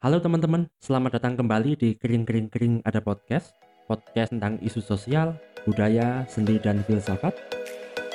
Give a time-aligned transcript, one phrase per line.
[0.00, 3.52] Halo teman-teman, selamat datang kembali di Kering Kering Kering Ada Podcast
[3.84, 5.36] Podcast tentang isu sosial,
[5.68, 7.36] budaya, seni, dan filsafat.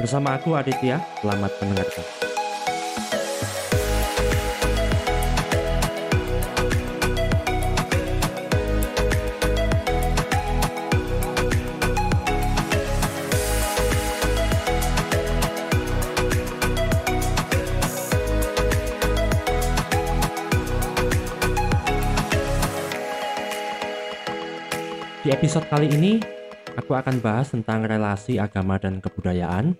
[0.01, 2.34] Bersama aku Aditya, selamat mendengarkan
[25.35, 26.23] episode kali ini,
[26.79, 29.75] aku akan bahas tentang relasi agama dan kebudayaan.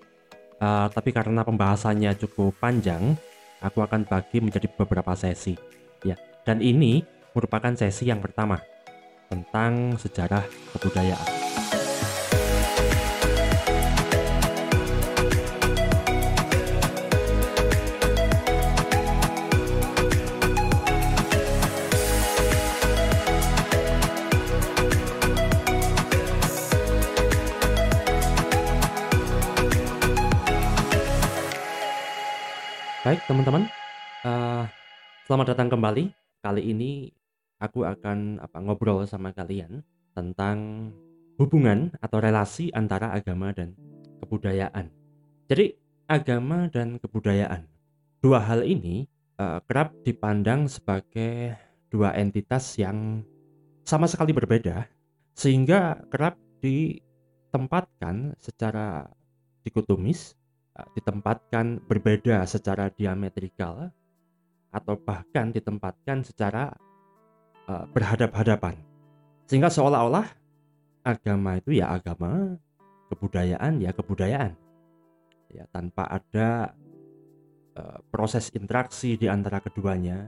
[0.59, 3.15] Uh, tapi karena pembahasannya cukup panjang,
[3.63, 5.55] aku akan bagi menjadi beberapa sesi.
[6.03, 8.59] Ya, dan ini merupakan sesi yang pertama
[9.31, 10.43] tentang sejarah
[10.75, 11.44] kebudayaan.
[33.15, 33.63] Baik teman-teman,
[34.27, 34.67] uh,
[35.23, 36.11] selamat datang kembali.
[36.43, 37.07] Kali ini
[37.63, 40.91] aku akan apa ngobrol sama kalian tentang
[41.39, 43.71] hubungan atau relasi antara agama dan
[44.19, 44.91] kebudayaan.
[45.47, 45.79] Jadi
[46.11, 47.63] agama dan kebudayaan,
[48.19, 49.07] dua hal ini
[49.39, 51.55] uh, kerap dipandang sebagai
[51.87, 53.23] dua entitas yang
[53.87, 54.91] sama sekali berbeda,
[55.31, 59.07] sehingga kerap ditempatkan secara
[59.63, 60.35] dikotomis
[60.75, 63.87] ditempatkan berbeda secara diametrikal
[64.75, 66.75] atau bahkan ditempatkan secara
[67.71, 68.75] uh, berhadap-hadapan.
[69.47, 70.27] Sehingga seolah-olah
[71.07, 72.59] agama itu ya agama,
[73.07, 74.51] kebudayaan ya kebudayaan.
[75.55, 76.75] Ya tanpa ada
[77.79, 80.27] uh, proses interaksi di antara keduanya,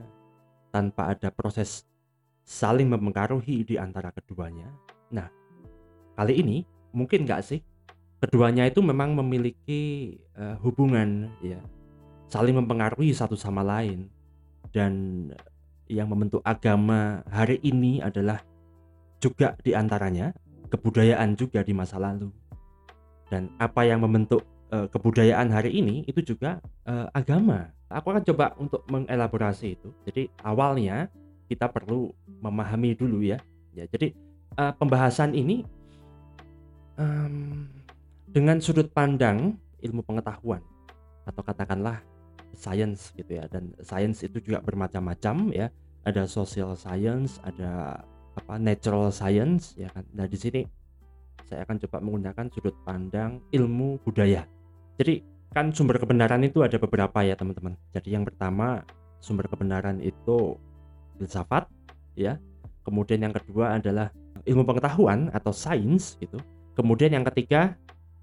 [0.72, 1.84] tanpa ada proses
[2.48, 4.72] saling mempengaruhi di antara keduanya.
[5.11, 5.28] Nah,
[6.16, 6.58] kali ini
[6.95, 7.59] mungkin nggak sih
[8.18, 11.61] keduanya itu memang memiliki uh, hubungan ya.
[12.28, 14.10] Saling mempengaruhi satu sama lain.
[14.76, 15.28] Dan
[15.88, 18.44] yang membentuk agama hari ini adalah
[19.23, 20.36] juga di antaranya
[20.67, 22.30] kebudayaan juga di masa lalu.
[23.32, 27.72] Dan apa yang membentuk uh, kebudayaan hari ini itu juga uh, agama.
[27.88, 29.89] Aku akan coba untuk mengelaborasi itu.
[30.04, 31.08] Jadi awalnya
[31.48, 32.11] kita perlu
[32.44, 33.39] memahami dulu ya.
[33.72, 34.11] Ya jadi
[34.60, 35.64] uh, pembahasan ini
[36.99, 37.77] um,
[38.27, 40.60] dengan sudut pandang ilmu pengetahuan
[41.23, 42.04] atau katakanlah
[42.55, 45.67] science gitu ya dan science itu juga bermacam-macam ya.
[46.08, 47.99] Ada social science ada
[48.39, 50.08] apa natural science ya kan.
[50.16, 50.61] Nah di sini
[51.48, 54.48] saya akan coba menggunakan sudut pandang ilmu budaya.
[54.99, 57.76] Jadi kan sumber kebenaran itu ada beberapa ya teman-teman.
[57.95, 58.83] Jadi yang pertama
[59.20, 60.55] sumber kebenaran itu
[61.20, 61.67] filsafat
[62.16, 62.39] ya.
[62.87, 64.11] Kemudian yang kedua adalah
[64.48, 66.39] ilmu pengetahuan atau sains gitu.
[66.76, 67.76] Kemudian yang ketiga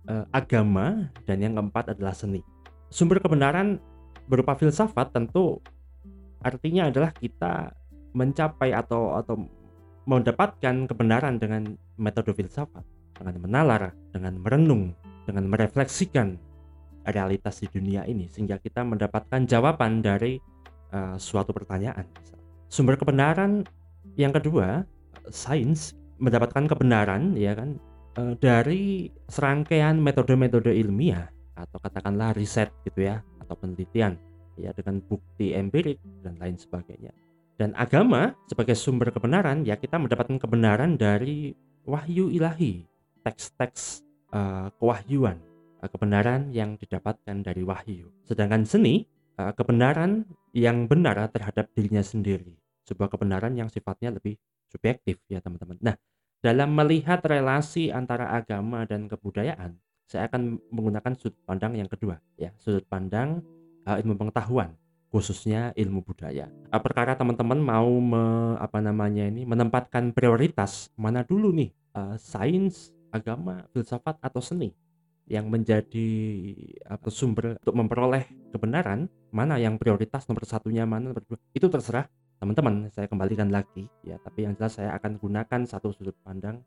[0.09, 2.41] uh, agama dan yang keempat adalah seni.
[2.89, 3.81] Sumber kebenaran
[4.31, 5.61] berupa filsafat tentu
[6.45, 7.73] artinya adalah kita
[8.15, 9.35] mencapai atau atau
[10.05, 12.85] mendapatkan kebenaran dengan metode filsafat,
[13.17, 13.83] dengan menalar,
[14.13, 14.93] dengan merenung,
[15.25, 16.37] dengan merefleksikan
[17.09, 20.41] realitas di dunia ini sehingga kita mendapatkan jawaban dari
[20.93, 22.05] uh, suatu pertanyaan.
[22.69, 23.65] Sumber kebenaran
[24.17, 24.85] yang kedua,
[25.33, 27.77] sains mendapatkan kebenaran ya kan
[28.19, 34.19] uh, dari serangkaian metode-metode ilmiah atau katakanlah riset gitu ya atau penelitian
[34.59, 37.15] ya dengan bukti empirik dan lain sebagainya.
[37.55, 41.55] Dan agama sebagai sumber kebenaran ya kita mendapatkan kebenaran dari
[41.87, 42.83] wahyu ilahi,
[43.23, 44.03] teks-teks
[44.35, 45.39] uh, kewahyuan,
[45.79, 48.11] uh, kebenaran yang didapatkan dari wahyu.
[48.27, 49.07] Sedangkan seni
[49.39, 52.59] uh, kebenaran yang benar terhadap dirinya sendiri,
[52.91, 54.35] sebuah kebenaran yang sifatnya lebih
[54.67, 55.79] subjektif ya teman-teman.
[55.79, 55.95] Nah,
[56.45, 62.53] dalam melihat relasi antara agama dan kebudayaan, saya akan menggunakan sudut pandang yang kedua, ya,
[62.61, 63.41] sudut pandang
[63.89, 64.77] uh, ilmu pengetahuan,
[65.09, 66.53] khususnya ilmu budaya.
[66.69, 72.93] Uh, perkara teman-teman mau me, apa namanya ini menempatkan prioritas mana dulu nih, uh, sains,
[73.09, 74.77] agama, filsafat atau seni
[75.25, 76.09] yang menjadi
[76.85, 82.05] apa sumber untuk memperoleh kebenaran mana yang prioritas nomor satunya mana nomor dua itu terserah
[82.45, 84.21] teman-teman saya kembalikan lagi ya.
[84.21, 86.61] Tapi yang jelas saya akan gunakan satu sudut pandang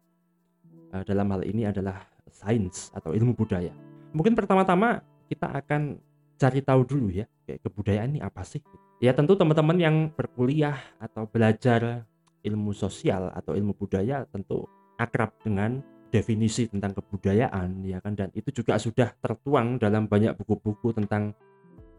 [0.89, 2.01] uh, dalam hal ini adalah
[2.33, 3.69] sains atau ilmu budaya.
[4.17, 6.01] Mungkin pertama-tama kita akan
[6.41, 8.65] cari tahu dulu ya kayak kebudayaan ini apa sih?
[8.97, 12.09] Ya tentu teman-teman yang berkuliah atau belajar
[12.41, 14.65] ilmu sosial atau ilmu budaya tentu
[14.97, 18.17] akrab dengan definisi tentang kebudayaan ya kan?
[18.17, 21.37] Dan itu juga sudah tertuang dalam banyak buku-buku tentang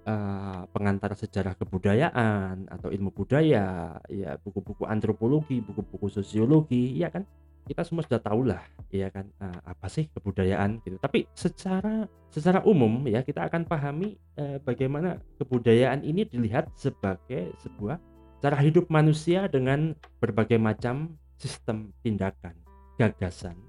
[0.08, 7.28] uh, pengantar sejarah kebudayaan atau ilmu budaya, ya buku-buku antropologi, buku-buku sosiologi, ya kan?
[7.68, 10.96] Kita semua sudah tahu lah, ya kan, uh, apa sih kebudayaan gitu.
[10.96, 18.00] Tapi secara secara umum ya kita akan pahami uh, bagaimana kebudayaan ini dilihat sebagai sebuah
[18.40, 22.56] cara hidup manusia dengan berbagai macam sistem tindakan,
[22.96, 23.60] gagasan,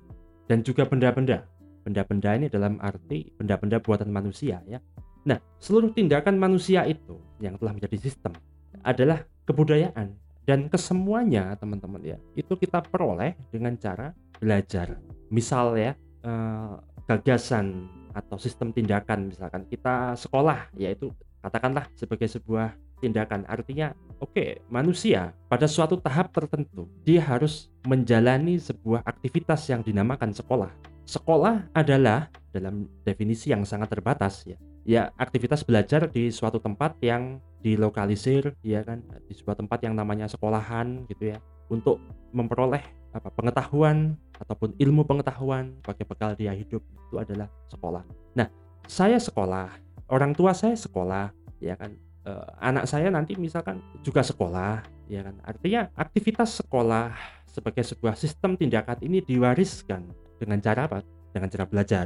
[0.47, 1.43] dan juga benda-benda.
[1.79, 4.79] Benda-benda ini dalam arti benda-benda buatan manusia ya.
[5.27, 8.35] Nah, seluruh tindakan manusia itu yang telah menjadi sistem
[8.83, 10.15] adalah kebudayaan
[10.47, 14.97] dan kesemuanya teman-teman ya itu kita peroleh dengan cara belajar.
[15.29, 15.91] Misal ya
[16.23, 16.73] eh,
[17.09, 24.49] gagasan atau sistem tindakan misalkan kita sekolah yaitu katakanlah sebagai sebuah tindakan artinya oke okay,
[24.67, 30.69] manusia pada suatu tahap tertentu dia harus menjalani sebuah aktivitas yang dinamakan sekolah
[31.07, 37.37] sekolah adalah dalam definisi yang sangat terbatas ya ya aktivitas belajar di suatu tempat yang
[37.61, 39.05] dilokalisir ya kan?
[39.29, 41.37] Di sebuah tempat yang namanya sekolahan gitu ya.
[41.69, 42.01] Untuk
[42.33, 42.81] memperoleh
[43.13, 48.01] apa pengetahuan ataupun ilmu pengetahuan sebagai bekal dia hidup itu adalah sekolah.
[48.33, 48.49] Nah,
[48.89, 49.69] saya sekolah,
[50.09, 51.29] orang tua saya sekolah,
[51.61, 51.93] ya kan?
[52.25, 55.37] Uh, anak saya nanti misalkan juga sekolah ya kan?
[55.45, 57.13] Artinya aktivitas sekolah
[57.45, 60.09] sebagai sebuah sistem tindakan ini diwariskan
[60.41, 61.05] dengan cara apa?
[61.29, 62.05] Dengan cara belajar.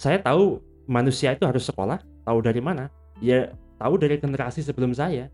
[0.00, 2.88] Saya tahu manusia itu harus sekolah tahu dari mana
[3.22, 5.30] ya tahu dari generasi sebelum saya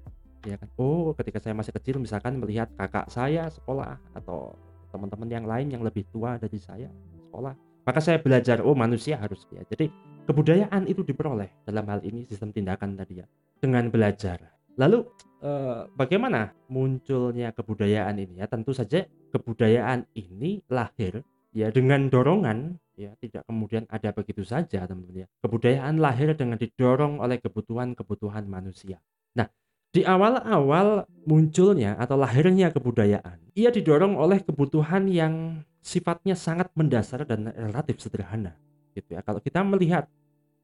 [0.46, 4.54] ya kan oh ketika saya masih kecil misalkan melihat kakak saya sekolah atau
[4.88, 6.88] teman-teman yang lain yang lebih tua dari saya
[7.28, 7.52] sekolah
[7.84, 9.92] maka saya belajar oh manusia harus ya jadi
[10.28, 13.26] kebudayaan itu diperoleh dalam hal ini sistem tindakan tadi ya
[13.64, 14.36] dengan belajar.
[14.76, 15.08] Lalu
[15.40, 18.46] eh, bagaimana munculnya kebudayaan ini ya?
[18.46, 21.24] Tentu saja kebudayaan ini lahir
[21.56, 25.26] ya dengan dorongan ya tidak kemudian ada begitu saja teman-teman ya.
[25.46, 28.98] Kebudayaan lahir dengan didorong oleh kebutuhan-kebutuhan manusia.
[29.38, 29.46] Nah,
[29.94, 37.54] di awal-awal munculnya atau lahirnya kebudayaan, ia didorong oleh kebutuhan yang sifatnya sangat mendasar dan
[37.54, 38.58] relatif sederhana
[38.92, 39.22] gitu ya.
[39.22, 40.10] Kalau kita melihat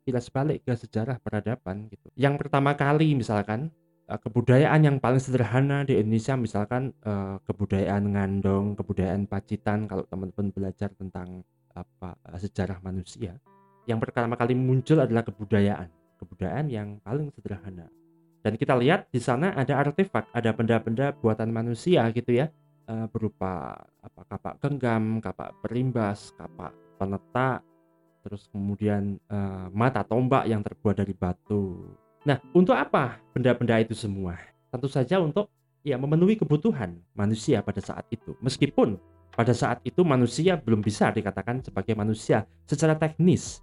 [0.04, 2.12] kilas balik ke sejarah peradaban gitu.
[2.18, 3.72] Yang pertama kali misalkan
[4.10, 10.52] uh, kebudayaan yang paling sederhana di Indonesia misalkan uh, kebudayaan ngandong, kebudayaan pacitan kalau teman-teman
[10.52, 11.40] belajar tentang
[11.74, 13.36] apa uh, sejarah manusia.
[13.84, 15.90] Yang pertama kali muncul adalah kebudayaan,
[16.22, 17.90] kebudayaan yang paling sederhana.
[18.40, 22.48] Dan kita lihat di sana ada artefak, ada benda-benda buatan manusia gitu ya,
[22.88, 27.60] uh, berupa apa kapak genggam, kapak perimbas, kapak penetak,
[28.24, 31.92] terus kemudian uh, mata tombak yang terbuat dari batu.
[32.24, 34.40] Nah, untuk apa benda-benda itu semua?
[34.72, 35.52] Tentu saja untuk
[35.84, 38.32] ya memenuhi kebutuhan manusia pada saat itu.
[38.40, 38.96] Meskipun
[39.34, 43.60] pada saat itu manusia belum bisa dikatakan sebagai manusia secara teknis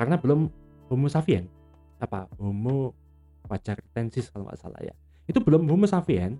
[0.00, 0.48] karena belum
[0.88, 1.46] Homo sapien
[2.00, 2.96] apa Homo
[3.90, 4.94] tensis kalau nggak salah ya.
[5.26, 6.38] Itu belum Homo sapien,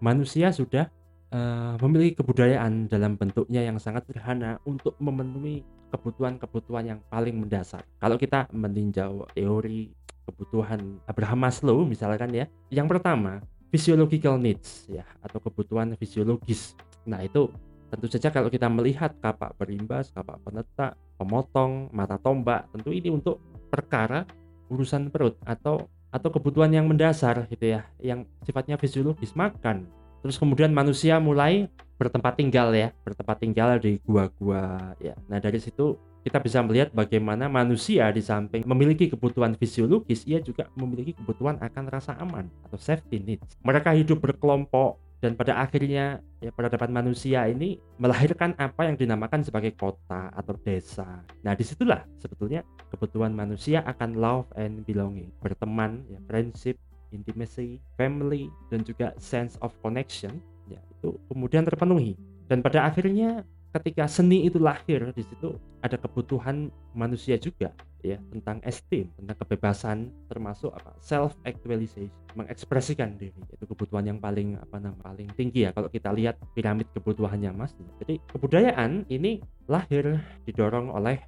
[0.00, 0.92] manusia sudah
[1.32, 7.82] uh, memiliki kebudayaan dalam bentuknya yang sangat sederhana untuk memenuhi kebutuhan-kebutuhan yang paling mendasar.
[7.98, 9.90] Kalau kita meninjau teori
[10.28, 13.42] kebutuhan Abraham Maslow misalkan ya, yang pertama
[13.72, 16.78] physiological needs ya atau kebutuhan fisiologis.
[17.08, 17.48] Nah, itu
[17.90, 23.42] tentu saja kalau kita melihat kapak berimbas, kapak penetak, pemotong, mata tombak, tentu ini untuk
[23.68, 24.22] perkara
[24.70, 29.86] urusan perut atau atau kebutuhan yang mendasar gitu ya, yang sifatnya fisiologis makan.
[30.22, 35.14] Terus kemudian manusia mulai bertempat tinggal ya, bertempat tinggal di gua-gua ya.
[35.30, 40.68] Nah, dari situ kita bisa melihat bagaimana manusia di samping memiliki kebutuhan fisiologis, ia juga
[40.76, 43.56] memiliki kebutuhan akan rasa aman atau safety needs.
[43.64, 49.76] Mereka hidup berkelompok dan pada akhirnya ya peradaban manusia ini melahirkan apa yang dinamakan sebagai
[49.76, 51.20] kota atau desa.
[51.44, 56.80] Nah di situlah sebetulnya kebutuhan manusia akan love and belonging, berteman, ya prinsip,
[57.12, 60.40] intimacy, family, dan juga sense of connection
[60.72, 62.16] ya itu kemudian terpenuhi
[62.48, 68.58] dan pada akhirnya ketika seni itu lahir di situ ada kebutuhan manusia juga ya tentang
[68.64, 74.96] esteem tentang kebebasan termasuk apa self actualization mengekspresikan diri itu kebutuhan yang paling apa nama
[74.98, 77.74] paling tinggi ya kalau kita lihat piramid kebutuhannya mas.
[78.02, 81.18] Jadi kebudayaan ini lahir didorong oleh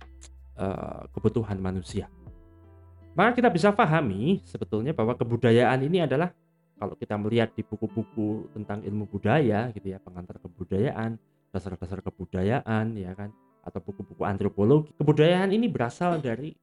[0.58, 2.06] uh, kebutuhan manusia.
[3.12, 6.32] Maka kita bisa pahami sebetulnya bahwa kebudayaan ini adalah
[6.80, 11.20] kalau kita melihat di buku-buku tentang ilmu budaya gitu ya pengantar kebudayaan
[11.52, 13.30] dasar-dasar kebudayaan ya kan?
[13.62, 14.90] Atau buku-buku antropologi.
[14.98, 16.56] Kebudayaan ini berasal dari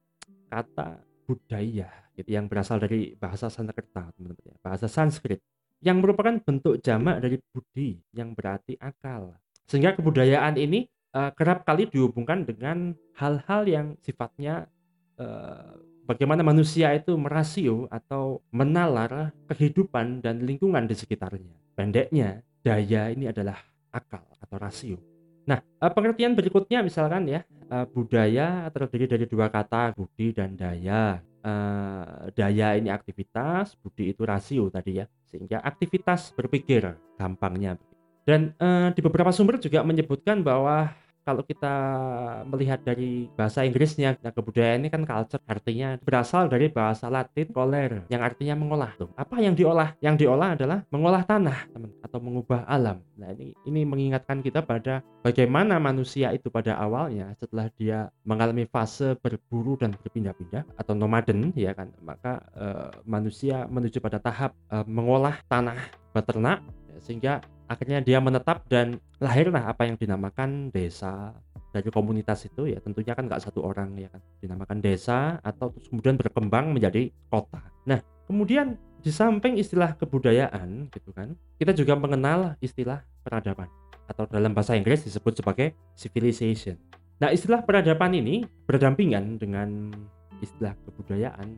[0.50, 4.56] kata budaya gitu yang berasal dari bahasa Sanskerta teman-teman ya.
[4.60, 5.40] Bahasa Sanskrit.
[5.80, 9.32] Yang merupakan bentuk jamak dari budi yang berarti akal.
[9.64, 10.84] Sehingga kebudayaan ini
[11.16, 14.68] uh, kerap kali dihubungkan dengan hal-hal yang sifatnya
[15.16, 21.54] uh, bagaimana manusia itu merasio atau menalar kehidupan dan lingkungan di sekitarnya.
[21.78, 23.56] Pendeknya, daya ini adalah
[23.90, 24.98] akal atau rasio.
[25.46, 31.18] Nah, eh, pengertian berikutnya misalkan ya, eh, budaya terdiri dari dua kata, budi dan daya.
[31.40, 32.04] Eh,
[32.36, 37.80] daya ini aktivitas, budi itu rasio tadi ya, sehingga aktivitas berpikir gampangnya.
[38.20, 38.54] Dan
[38.94, 40.92] di beberapa sumber juga menyebutkan bahwa
[41.24, 41.74] kalau kita
[42.48, 48.04] melihat dari bahasa Inggrisnya, nah kebudayaan ini kan culture artinya berasal dari bahasa Latin koler
[48.08, 48.96] yang artinya mengolah.
[48.96, 49.12] Tuh.
[49.16, 49.94] Apa yang diolah?
[50.00, 53.04] Yang diolah adalah mengolah tanah, teman, atau mengubah alam.
[53.20, 59.14] Nah, ini ini mengingatkan kita pada bagaimana manusia itu pada awalnya setelah dia mengalami fase
[59.20, 65.36] berburu dan berpindah-pindah atau nomaden ya kan, maka uh, manusia menuju pada tahap uh, mengolah
[65.46, 65.78] tanah
[66.16, 67.34] beternak ya, sehingga
[67.70, 71.30] akhirnya dia menetap dan lahirlah apa yang dinamakan desa
[71.70, 76.18] dari komunitas itu ya tentunya kan nggak satu orang ya kan dinamakan desa atau kemudian
[76.18, 77.62] berkembang menjadi kota.
[77.86, 83.70] Nah kemudian di samping istilah kebudayaan gitu kan kita juga mengenal istilah peradaban
[84.10, 86.74] atau dalam bahasa Inggris disebut sebagai civilization.
[87.22, 89.94] Nah istilah peradaban ini berdampingan dengan
[90.42, 91.54] istilah kebudayaan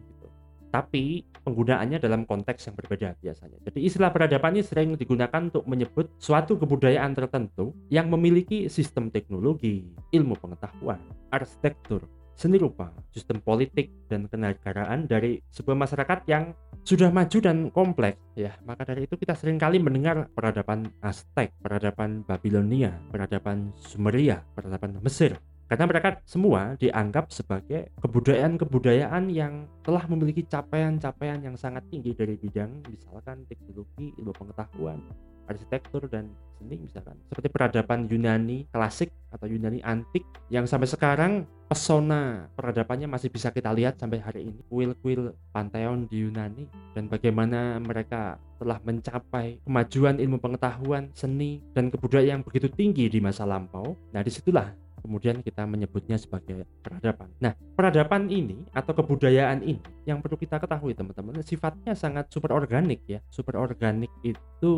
[0.72, 3.60] tapi penggunaannya dalam konteks yang berbeda biasanya.
[3.68, 9.84] Jadi istilah peradaban ini sering digunakan untuk menyebut suatu kebudayaan tertentu yang memiliki sistem teknologi,
[10.16, 10.98] ilmu pengetahuan,
[11.28, 18.18] arsitektur, seni rupa, sistem politik dan kenegaraan dari sebuah masyarakat yang sudah maju dan kompleks
[18.34, 18.56] ya.
[18.64, 25.36] Maka dari itu kita sering kali mendengar peradaban Aztec, peradaban Babilonia, peradaban Sumeria, peradaban Mesir
[25.72, 32.84] karena mereka semua dianggap sebagai kebudayaan-kebudayaan yang telah memiliki capaian-capaian yang sangat tinggi dari bidang
[32.92, 35.00] misalkan teknologi, ilmu pengetahuan,
[35.48, 36.28] arsitektur dan
[36.60, 41.32] seni misalkan seperti peradaban Yunani klasik atau Yunani antik yang sampai sekarang
[41.66, 47.80] pesona peradabannya masih bisa kita lihat sampai hari ini kuil-kuil Pantheon di Yunani dan bagaimana
[47.80, 53.98] mereka telah mencapai kemajuan ilmu pengetahuan, seni, dan kebudayaan yang begitu tinggi di masa lampau.
[54.14, 54.70] Nah di situlah
[55.02, 57.28] kemudian kita menyebutnya sebagai peradaban.
[57.42, 63.02] Nah, peradaban ini atau kebudayaan ini yang perlu kita ketahui teman-teman sifatnya sangat super organik
[63.10, 63.18] ya.
[63.28, 64.72] Super organik itu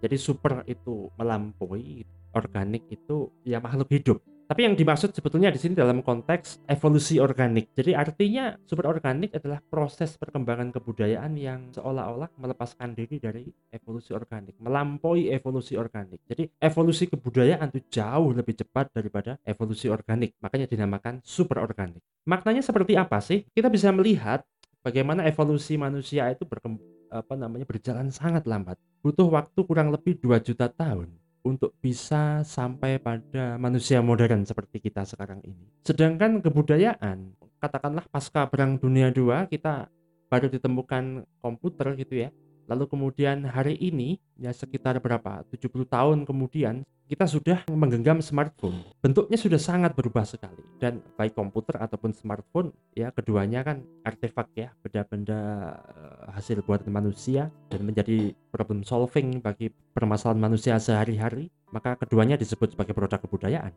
[0.00, 4.18] jadi super itu melampaui, organik itu ya makhluk hidup.
[4.48, 7.68] Tapi yang dimaksud sebetulnya di sini dalam konteks evolusi organik.
[7.76, 14.56] Jadi artinya super organik adalah proses perkembangan kebudayaan yang seolah-olah melepaskan diri dari evolusi organik,
[14.56, 16.24] melampaui evolusi organik.
[16.24, 20.32] Jadi evolusi kebudayaan itu jauh lebih cepat daripada evolusi organik.
[20.40, 22.00] Makanya dinamakan super organik.
[22.24, 23.44] Maknanya seperti apa sih?
[23.52, 24.48] Kita bisa melihat
[24.80, 26.80] bagaimana evolusi manusia itu berkembang
[27.12, 28.80] apa namanya berjalan sangat lambat.
[29.04, 31.08] Butuh waktu kurang lebih 2 juta tahun
[31.46, 35.70] untuk bisa sampai pada manusia modern seperti kita sekarang ini.
[35.86, 39.88] Sedangkan kebudayaan, katakanlah pasca Perang Dunia II kita
[40.28, 42.30] baru ditemukan komputer gitu ya.
[42.68, 48.84] Lalu kemudian hari ini ya sekitar berapa 70 tahun kemudian kita sudah menggenggam smartphone.
[49.00, 54.68] Bentuknya sudah sangat berubah sekali dan baik komputer ataupun smartphone ya keduanya kan artefak ya
[54.84, 55.40] benda-benda
[55.88, 62.76] eh, hasil buatan manusia dan menjadi problem solving bagi permasalahan manusia sehari-hari, maka keduanya disebut
[62.76, 63.72] sebagai produk kebudayaan.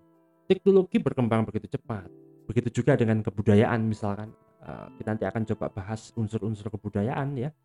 [0.52, 2.12] Teknologi berkembang begitu cepat.
[2.44, 4.36] Begitu juga dengan kebudayaan misalkan
[4.68, 7.56] eh, kita nanti akan coba bahas unsur-unsur kebudayaan ya.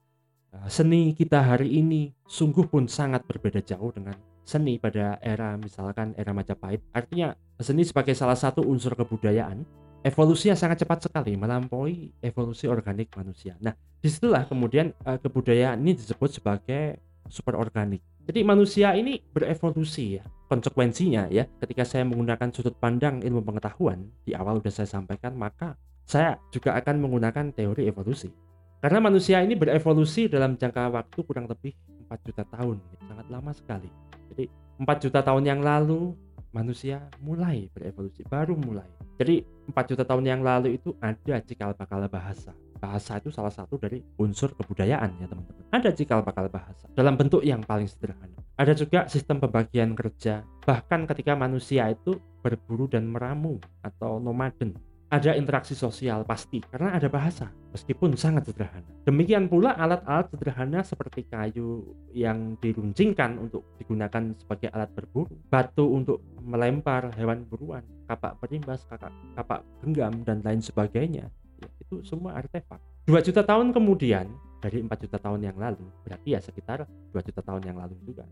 [0.55, 4.15] Eh, seni kita hari ini sungguh pun sangat berbeda jauh dengan
[4.47, 6.83] seni pada era misalkan era Majapahit.
[6.95, 9.67] Artinya seni sebagai salah satu unsur kebudayaan
[10.07, 13.59] evolusinya sangat cepat sekali melampaui evolusi organik manusia.
[13.59, 17.99] Nah, di situlah kemudian uh, kebudayaan ini disebut sebagai super organik.
[18.27, 20.25] Jadi manusia ini berevolusi ya.
[20.47, 25.75] Konsekuensinya ya, ketika saya menggunakan sudut pandang ilmu pengetahuan di awal sudah saya sampaikan, maka
[26.07, 28.31] saya juga akan menggunakan teori evolusi.
[28.77, 31.73] Karena manusia ini berevolusi dalam jangka waktu kurang lebih
[32.07, 32.77] 4 juta tahun,
[33.09, 33.89] sangat lama sekali.
[34.33, 34.45] Jadi
[34.79, 36.13] 4 juta tahun yang lalu
[36.53, 38.87] manusia mulai berevolusi, baru mulai.
[39.17, 42.53] Jadi 4 juta tahun yang lalu itu ada cikal bakal bahasa.
[42.77, 45.65] Bahasa itu salah satu dari unsur kebudayaan ya teman-teman.
[45.73, 48.37] Ada cikal bakal bahasa dalam bentuk yang paling sederhana.
[48.61, 50.45] Ada juga sistem pembagian kerja.
[50.69, 57.07] Bahkan ketika manusia itu berburu dan meramu atau nomaden ada interaksi sosial pasti karena ada
[57.07, 58.91] bahasa meskipun sangat sederhana.
[59.07, 66.27] Demikian pula alat-alat sederhana seperti kayu yang diruncingkan untuk digunakan sebagai alat berburu, batu untuk
[66.43, 71.31] melempar hewan buruan, kapak perimbas, kapak, kapak genggam dan lain sebagainya.
[71.63, 72.83] Ya, itu semua artefak.
[73.07, 74.27] 2 juta tahun kemudian
[74.59, 76.83] dari 4 juta tahun yang lalu, berarti ya sekitar
[77.15, 78.27] 2 juta tahun yang lalu juga.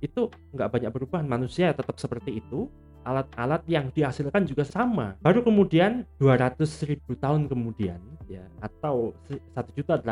[0.00, 2.68] Itu nggak banyak perubahan, manusia tetap seperti itu,
[3.06, 5.14] alat-alat yang dihasilkan juga sama.
[5.22, 9.14] Baru kemudian 200.000 tahun kemudian ya atau
[9.54, 10.02] 1.800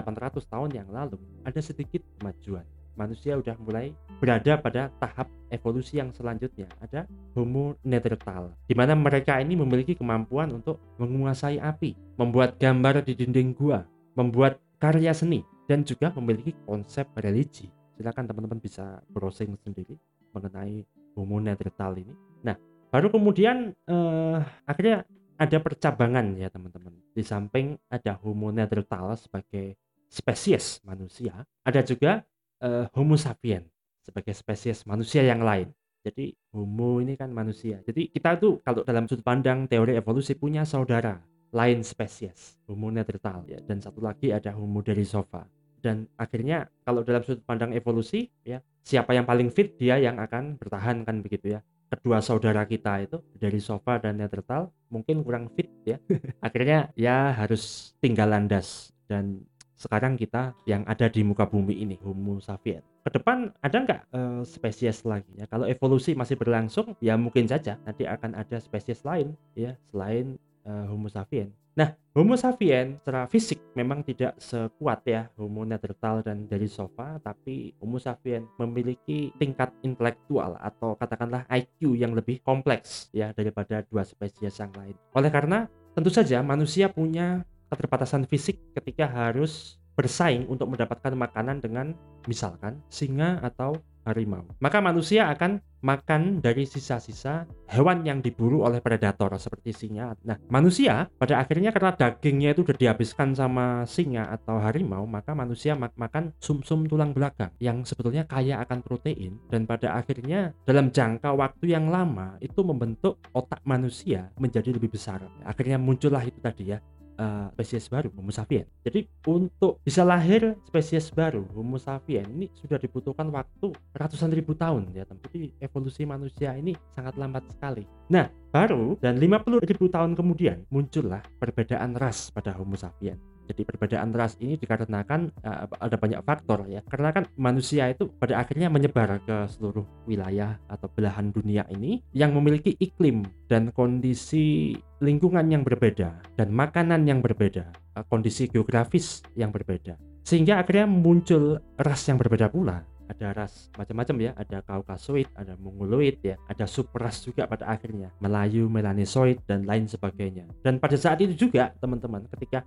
[0.47, 2.62] tahun yang lalu ada sedikit kemajuan.
[2.95, 3.91] Manusia udah mulai
[4.23, 6.71] berada pada tahap evolusi yang selanjutnya.
[6.79, 13.19] Ada Homo neanderthal di mana mereka ini memiliki kemampuan untuk menguasai api, membuat gambar di
[13.19, 13.83] dinding gua,
[14.14, 17.67] membuat karya seni dan juga memiliki konsep religi.
[17.95, 19.95] Silakan teman-teman bisa browsing sendiri
[20.35, 20.83] mengenai
[21.15, 22.11] Homo neanderthal ini.
[22.43, 22.59] Nah,
[22.91, 25.07] baru kemudian eh, akhirnya
[25.39, 26.95] ada percabangan ya teman-teman.
[27.15, 29.79] Di samping ada Homo neanderthal sebagai
[30.11, 32.27] spesies manusia, ada juga
[32.59, 33.71] eh, Homo sapiens
[34.03, 35.71] sebagai spesies manusia yang lain.
[36.05, 37.81] Jadi Homo ini kan manusia.
[37.81, 41.17] Jadi kita tuh kalau dalam sudut pandang teori evolusi punya saudara
[41.55, 45.47] lain spesies Homo neanderthal ya dan satu lagi ada Homo derisova
[45.85, 50.57] dan akhirnya kalau dalam sudut pandang evolusi ya siapa yang paling fit dia yang akan
[50.57, 51.61] bertahan kan begitu ya.
[51.93, 56.00] Kedua saudara kita itu dari sofa dan Neanderthal mungkin kurang fit ya.
[56.47, 58.97] Akhirnya ya harus tinggal landas.
[59.05, 59.45] Dan
[59.76, 62.83] sekarang kita yang ada di muka bumi ini Homo sapiens.
[63.05, 65.29] Ke depan ada nggak uh, spesies lagi?
[65.37, 70.41] Ya kalau evolusi masih berlangsung ya mungkin saja nanti akan ada spesies lain ya selain
[70.64, 76.47] uh, Homo sapiens Nah, Homo sapiens secara fisik memang tidak sekuat ya Homo neanderthal dan
[76.47, 83.35] dari sofa, tapi Homo sapiens memiliki tingkat intelektual atau katakanlah IQ yang lebih kompleks ya
[83.35, 84.95] daripada dua spesies yang lain.
[85.19, 85.66] Oleh karena
[85.99, 91.95] tentu saja manusia punya keterbatasan fisik ketika harus bersaing untuk mendapatkan makanan dengan
[92.27, 94.45] misalkan singa atau harimau.
[94.61, 100.17] Maka manusia akan makan dari sisa-sisa hewan yang diburu oleh predator seperti singa.
[100.25, 105.77] Nah, manusia pada akhirnya karena dagingnya itu sudah dihabiskan sama singa atau harimau, maka manusia
[105.77, 110.89] mak makan sumsum -sum tulang belakang yang sebetulnya kaya akan protein dan pada akhirnya dalam
[110.89, 115.21] jangka waktu yang lama itu membentuk otak manusia menjadi lebih besar.
[115.45, 116.81] Akhirnya muncullah itu tadi ya
[117.18, 118.68] uh, spesies baru Homo sapiens.
[118.87, 124.94] Jadi untuk bisa lahir spesies baru Homo sapiens ini sudah dibutuhkan waktu ratusan ribu tahun
[124.94, 125.26] ya teman.
[125.59, 127.85] Evolusi manusia ini sangat lambat sekali.
[128.11, 134.11] Nah baru dan 50 ribu tahun kemudian muncullah perbedaan ras pada Homo sapiens jadi perbedaan
[134.16, 136.80] ras ini dikarenakan uh, ada banyak faktor ya.
[136.88, 142.33] Karena kan manusia itu pada akhirnya menyebar ke seluruh wilayah atau belahan dunia ini yang
[142.33, 149.52] memiliki iklim dan kondisi lingkungan yang berbeda dan makanan yang berbeda, uh, kondisi geografis yang
[149.52, 150.00] berbeda.
[150.24, 152.80] Sehingga akhirnya muncul ras yang berbeda pula.
[153.04, 154.33] Ada ras macam-macam ya.
[154.33, 156.40] Ada Kaukasoid ada Mongoloid ya.
[156.48, 158.09] Ada subras juga pada akhirnya.
[158.24, 160.48] Melayu Melanesoid dan lain sebagainya.
[160.64, 162.64] Dan pada saat itu juga teman-teman ketika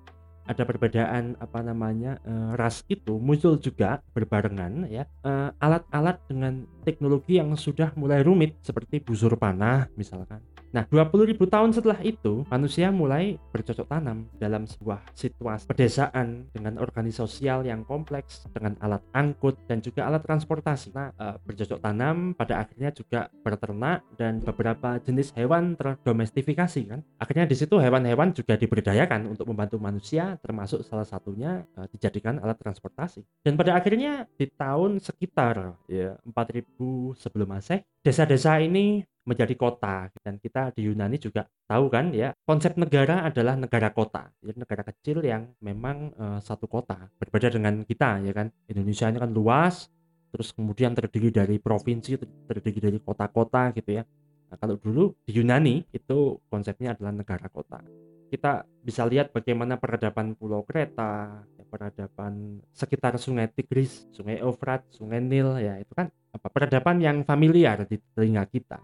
[0.47, 5.03] ada perbedaan apa namanya uh, ras itu muncul juga berbarengan ya.
[5.27, 6.53] Eh, alat-alat uh, dengan
[6.87, 10.39] teknologi yang sudah mulai rumit seperti busur panah misalkan
[10.71, 16.79] Nah, 20 ribu tahun setelah itu, manusia mulai bercocok tanam dalam sebuah situasi pedesaan dengan
[16.79, 20.95] organisasi sosial yang kompleks, dengan alat angkut dan juga alat transportasi.
[20.95, 27.01] Nah, e, bercocok tanam pada akhirnya juga berternak dan beberapa jenis hewan terdomestifikasi kan.
[27.19, 32.55] Akhirnya di situ hewan-hewan juga diberdayakan untuk membantu manusia, termasuk salah satunya e, dijadikan alat
[32.57, 33.25] transportasi.
[33.43, 40.07] Dan pada akhirnya di tahun sekitar ya 4000 sebelum Masehi, desa-desa ini menjadi kota.
[40.23, 44.31] Dan kita di Yunani juga tahu kan ya konsep negara adalah negara kota.
[44.39, 48.47] Jadi negara kecil yang memang uh, satu kota berbeda dengan kita ya kan.
[48.71, 49.91] Indonesia ini kan luas
[50.31, 52.15] terus kemudian terdiri dari provinsi
[52.47, 54.03] terdiri dari kota-kota gitu ya.
[54.47, 57.83] Nah, kalau dulu di Yunani itu konsepnya adalah negara kota.
[58.27, 65.23] Kita bisa lihat bagaimana peradaban Pulau Kreta, ya, peradaban sekitar Sungai Tigris, Sungai Eufrat, Sungai
[65.23, 68.83] Nil, ya itu kan apa peradaban yang familiar di telinga kita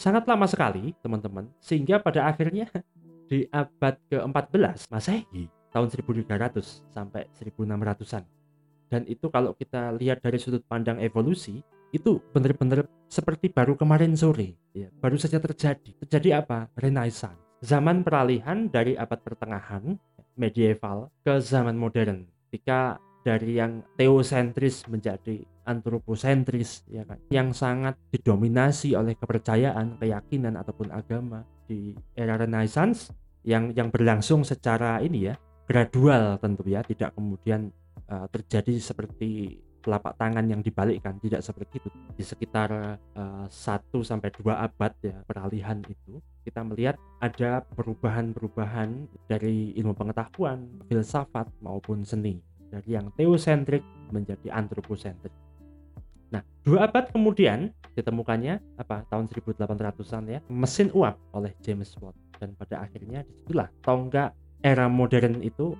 [0.00, 2.72] sangat lama sekali teman-teman sehingga pada akhirnya
[3.30, 8.24] di abad ke-14 Masehi tahun 1300 sampai 1600-an
[8.90, 11.60] dan itu kalau kita lihat dari sudut pandang evolusi
[11.92, 15.94] itu benar-benar seperti baru kemarin sore ya baru saja terjadi.
[16.06, 16.66] Terjadi apa?
[16.78, 17.38] Renaissance.
[17.60, 19.94] Zaman peralihan dari abad pertengahan
[20.34, 22.24] medieval ke zaman modern.
[22.48, 27.18] Ketika dari yang teosentris menjadi antroposentris ya kan?
[27.30, 33.14] Yang sangat didominasi oleh kepercayaan keyakinan ataupun agama di era renaissance
[33.46, 37.70] yang yang berlangsung secara ini ya gradual tentu ya tidak kemudian
[38.10, 41.88] uh, terjadi seperti telapak tangan yang dibalikkan tidak seperti itu.
[42.12, 42.68] Di sekitar
[43.16, 43.54] uh, 1
[44.04, 52.04] sampai 2 abad ya peralihan itu kita melihat ada perubahan-perubahan dari ilmu pengetahuan filsafat maupun
[52.04, 52.40] seni.
[52.70, 53.82] Dari yang teosentrik
[54.14, 55.32] menjadi antroposentrik
[56.30, 62.54] Nah, dua abad kemudian ditemukannya apa tahun 1800-an ya mesin uap oleh James Watt dan
[62.54, 65.74] pada akhirnya di situlah tonggak era modern itu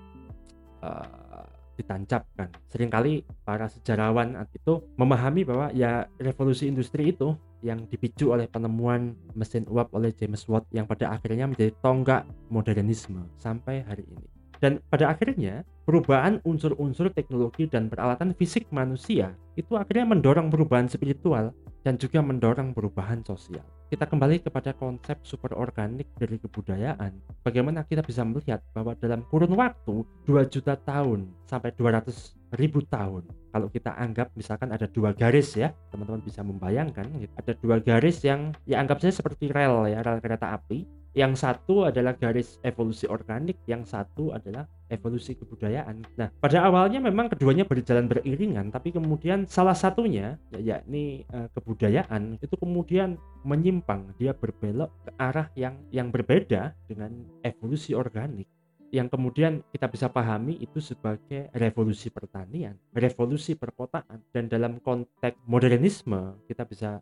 [0.82, 1.46] uh,
[1.80, 2.52] ditancapkan.
[2.68, 7.32] Seringkali para sejarawan itu memahami bahwa ya revolusi industri itu
[7.64, 13.24] yang dipicu oleh penemuan mesin uap oleh James Watt yang pada akhirnya menjadi tonggak modernisme
[13.40, 14.39] sampai hari ini.
[14.60, 21.56] Dan pada akhirnya perubahan unsur-unsur teknologi dan peralatan fisik manusia itu akhirnya mendorong perubahan spiritual
[21.80, 23.64] dan juga mendorong perubahan sosial.
[23.90, 27.10] Kita kembali kepada konsep superorganik dari kebudayaan.
[27.42, 33.26] Bagaimana kita bisa melihat bahwa dalam kurun waktu 2 juta tahun sampai 200 ribu tahun
[33.50, 37.30] kalau kita anggap misalkan ada dua garis ya teman-teman bisa membayangkan gitu.
[37.34, 40.82] ada dua garis yang ya anggap saja seperti rel ya rel kereta api
[41.14, 46.06] yang satu adalah garis evolusi organik yang satu adalah evolusi kebudayaan.
[46.18, 52.38] Nah, pada awalnya memang keduanya berjalan beriringan, tapi kemudian salah satunya ya, yakni uh, kebudayaan
[52.38, 58.46] itu kemudian menyimpang, dia berbelok ke arah yang yang berbeda dengan evolusi organik
[58.90, 66.42] yang kemudian kita bisa pahami itu sebagai revolusi pertanian, revolusi perkotaan dan dalam konteks modernisme
[66.50, 66.98] kita bisa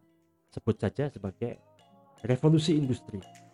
[0.52, 1.56] sebut saja sebagai
[2.28, 3.47] revolusi industri.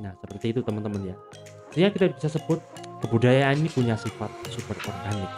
[0.00, 1.16] Nah, seperti itu teman-teman ya.
[1.70, 2.58] Sehingga kita bisa sebut
[3.04, 5.30] kebudayaan ini punya sifat super organik